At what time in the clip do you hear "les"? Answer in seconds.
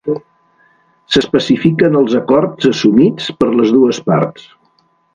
3.59-3.79